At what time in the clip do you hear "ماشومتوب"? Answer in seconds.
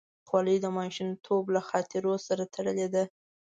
0.77-1.43